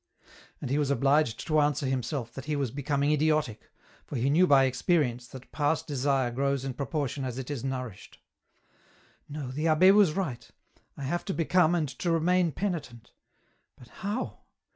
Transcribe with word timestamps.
And 0.61 0.71
he 0.71 0.79
was 0.79 0.89
obliged 0.89 1.45
to 1.45 1.59
answer 1.61 1.85
himself 1.85 2.33
that 2.33 2.45
he 2.45 2.55
was 2.55 2.71
becoming 2.71 3.11
idiotic, 3.11 3.69
for 4.07 4.15
he 4.15 4.31
knew 4.31 4.47
by 4.47 4.63
experience 4.63 5.27
that 5.27 5.51
past 5.51 5.85
desire 5.85 6.31
grows 6.31 6.65
in 6.65 6.73
proportion 6.73 7.23
as 7.23 7.37
it 7.37 7.51
is 7.51 7.63
nourished." 7.63 8.19
No, 9.37 9.51
the 9.51 9.67
abbe 9.67 9.91
was 9.91 10.13
right; 10.13 10.49
I 10.97 11.03
have 11.03 11.23
to 11.25 11.35
become 11.35 11.75
and 11.75 11.87
to 11.99 12.09
remain 12.09 12.51
penitent. 12.51 13.11
But 13.77 13.89
how 13.99 14.39